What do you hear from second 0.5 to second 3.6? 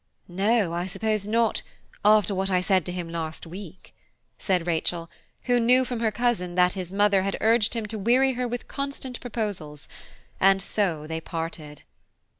I suppose not, after what I said to him last